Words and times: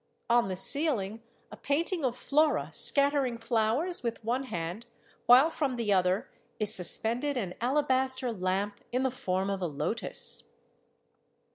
On 0.31 0.47
the 0.47 0.55
ceiling 0.55 1.21
a 1.51 1.55
painting 1.55 2.03
of 2.03 2.17
Flora 2.17 2.71
scattering 2.73 3.37
flowers 3.37 4.01
with 4.01 4.23
one 4.23 4.45
hand, 4.45 4.87
while 5.27 5.51
from 5.51 5.75
the 5.75 5.93
other 5.93 6.27
is 6.59 6.73
suspended 6.73 7.37
an 7.37 7.53
alabaster 7.61 8.31
lamp 8.31 8.83
in 8.91 9.03
the 9.03 9.11
form 9.11 9.51
of 9.51 9.61
a 9.61 9.67
lotus. 9.67 10.49